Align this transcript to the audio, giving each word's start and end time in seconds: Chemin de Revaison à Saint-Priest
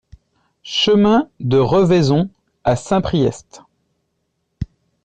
Chemin 0.63 1.29
de 1.39 1.59
Revaison 1.59 2.31
à 2.63 2.75
Saint-Priest 2.75 3.61